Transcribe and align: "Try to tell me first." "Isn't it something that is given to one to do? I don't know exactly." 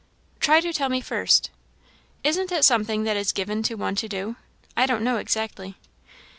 "Try 0.39 0.61
to 0.61 0.73
tell 0.73 0.89
me 0.89 0.99
first." 0.99 1.51
"Isn't 2.23 2.51
it 2.51 2.65
something 2.65 3.03
that 3.03 3.15
is 3.15 3.31
given 3.31 3.61
to 3.61 3.75
one 3.75 3.93
to 3.97 4.07
do? 4.09 4.35
I 4.75 4.87
don't 4.87 5.03
know 5.03 5.17
exactly." 5.17 5.77